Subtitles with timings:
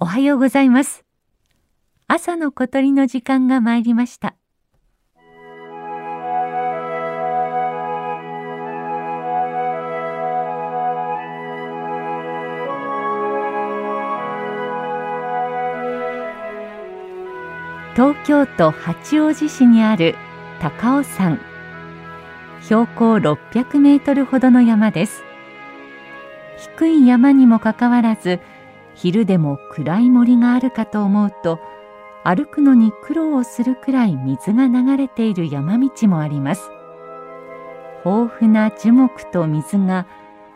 [0.00, 1.04] おはようございます。
[2.06, 4.36] 朝の小鳥の時間が参りました。
[17.96, 20.14] 東京都八王子市にある
[20.60, 21.40] 高尾山。
[22.60, 25.24] 標高600メートルほどの山です。
[26.76, 28.38] 低い山にもかかわらず
[29.00, 31.60] 昼でも暗い森があるかと思うと
[32.24, 36.70] 歩くのに苦労をするくらい水が流れている山道もあります。
[38.04, 40.06] 豊富な樹木と水が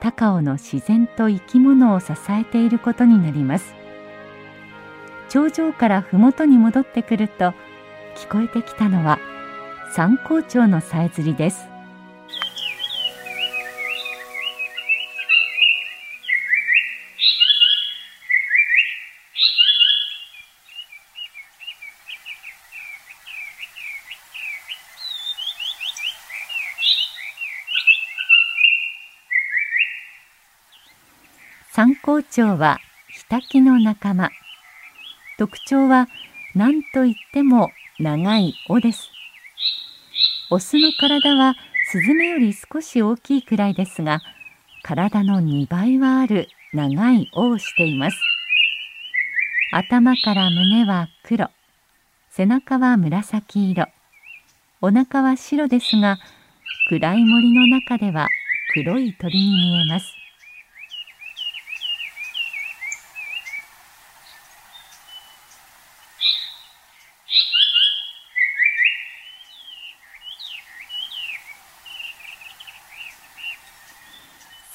[0.00, 3.74] 高尾の自然と生き物を支えていることになります。
[5.28, 7.54] 頂上から麓に戻ってくると
[8.16, 9.18] 聞こえてきたのは
[9.92, 11.73] 三光町のさえずりです。
[31.76, 34.30] 三光町はヒタキの仲間。
[35.38, 36.06] 特徴は
[36.54, 39.10] 何といっても長い尾です。
[40.52, 41.56] オスの体は
[41.90, 44.20] スズメより少し大きいくらいですが
[44.84, 48.18] 体の2倍はある長い尾をしています。
[49.72, 51.50] 頭から胸は黒。
[52.30, 53.88] 背中は紫色。
[54.80, 56.18] お腹は白ですが
[56.88, 58.28] 暗い森の中では
[58.74, 60.23] 黒い鳥に見えます。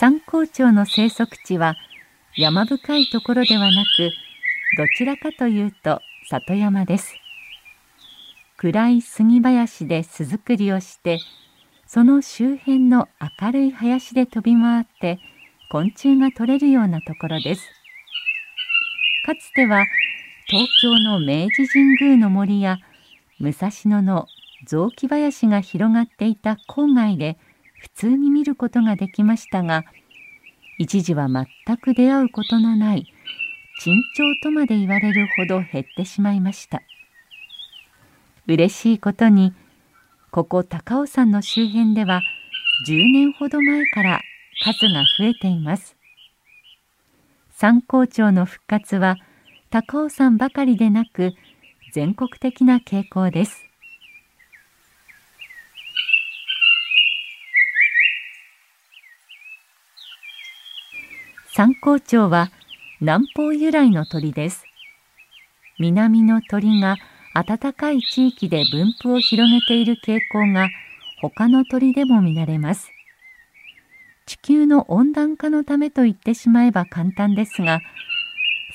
[0.00, 1.74] 三光町の生息地は
[2.36, 4.12] 山深いところではなく
[4.76, 7.16] どちらかというと里山です。
[8.58, 11.18] 暗い杉林で巣作りをして
[11.88, 13.08] その周辺の
[13.40, 15.18] 明るい林で飛び回って
[15.72, 17.62] 昆虫が取れるようなところです。
[19.26, 19.84] かつては
[20.46, 22.78] 東京の明治神宮の森や
[23.40, 24.28] 武蔵野の
[24.64, 27.36] 雑木林が広がっていた郊外で
[27.78, 29.84] 普通に見ることができましたが
[30.78, 33.12] 一時は全く出会うことのない
[33.80, 36.82] 珍鳥とまで言われるほど減ってしまいました。
[38.48, 39.52] 嬉しいことに
[40.30, 42.22] ここ高尾山の周辺では
[42.88, 44.20] 10年ほど前から
[44.64, 45.96] 数が増えています。
[47.50, 49.16] 三光町の復活は
[49.70, 51.34] 高尾山ばかりでなく
[51.92, 53.67] 全国的な傾向です。
[61.58, 62.52] 三光町は
[63.00, 64.64] 南方由来の鳥です。
[65.80, 66.94] 南の鳥が
[67.34, 70.68] 暖かい地域で分布を広げている傾向が
[71.20, 72.92] 他の鳥でも見られます。
[74.24, 77.80] 地球の温暖化のためと言ってしまえば簡単ですが、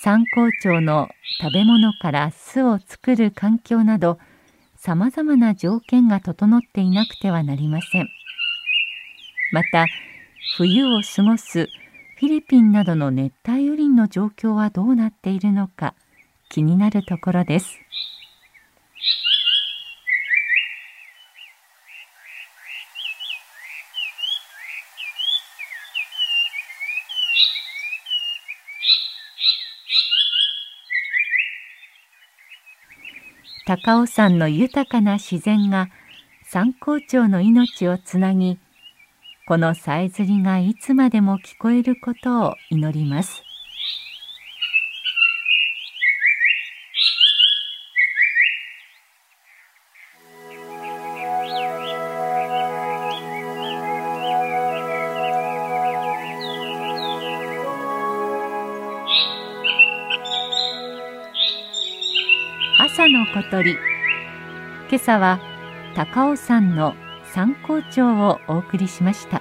[0.00, 1.08] 三光町の
[1.40, 4.18] 食べ物から巣を作る環境など、
[4.76, 8.08] 様々な条件が整っていなくてはなりません。
[9.52, 9.86] また、
[10.56, 11.68] 冬を過ごす
[12.22, 15.96] フィリピンなどの熱帯雨林の状況はどうなっているのか
[16.50, 17.80] 気になるところです。
[33.66, 35.88] 高尾山の豊かな自然が
[36.44, 38.60] 三光町の命をつなぎ
[39.52, 43.42] このさえずりがいつまでも聞こえることを祈ります。
[62.80, 63.72] 朝の小鳥
[64.88, 65.38] 今朝は
[65.94, 66.94] 高尾山の
[67.34, 69.40] 参考帳をお送りしました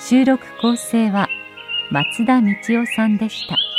[0.00, 1.28] 収録構成は
[1.90, 2.48] 松田道
[2.82, 3.69] 夫さんでした。